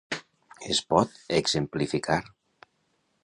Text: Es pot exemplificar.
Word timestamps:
Es 0.75 0.79
pot 0.93 1.19
exemplificar. 1.41 2.19